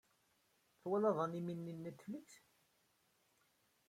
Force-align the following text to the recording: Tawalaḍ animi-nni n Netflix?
Tawalaḍ 0.81 1.17
animi-nni 1.25 1.73
n 1.75 1.79
Netflix? 1.85 2.29